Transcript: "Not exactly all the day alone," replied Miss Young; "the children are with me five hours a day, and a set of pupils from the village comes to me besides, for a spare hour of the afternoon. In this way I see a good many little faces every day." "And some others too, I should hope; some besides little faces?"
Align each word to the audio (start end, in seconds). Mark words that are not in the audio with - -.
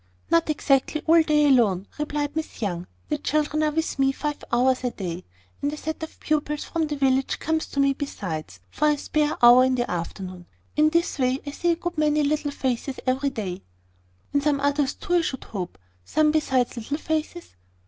"Not 0.31 0.49
exactly 0.49 1.03
all 1.05 1.17
the 1.17 1.25
day 1.25 1.45
alone," 1.45 1.85
replied 1.99 2.35
Miss 2.35 2.59
Young; 2.59 2.87
"the 3.09 3.19
children 3.19 3.61
are 3.61 3.69
with 3.69 3.99
me 3.99 4.11
five 4.11 4.43
hours 4.51 4.83
a 4.83 4.89
day, 4.89 5.25
and 5.61 5.71
a 5.71 5.77
set 5.77 6.01
of 6.01 6.19
pupils 6.19 6.63
from 6.63 6.87
the 6.87 6.95
village 6.95 7.37
comes 7.37 7.67
to 7.67 7.79
me 7.79 7.93
besides, 7.93 8.61
for 8.71 8.89
a 8.89 8.97
spare 8.97 9.37
hour 9.43 9.63
of 9.63 9.75
the 9.75 9.91
afternoon. 9.91 10.47
In 10.75 10.89
this 10.89 11.19
way 11.19 11.39
I 11.45 11.51
see 11.51 11.73
a 11.73 11.75
good 11.75 11.99
many 11.99 12.23
little 12.23 12.49
faces 12.49 12.99
every 13.05 13.29
day." 13.29 13.61
"And 14.33 14.41
some 14.41 14.59
others 14.59 14.95
too, 14.95 15.13
I 15.17 15.21
should 15.21 15.43
hope; 15.43 15.77
some 16.03 16.31
besides 16.31 16.77
little 16.77 16.97
faces?" 16.97 17.55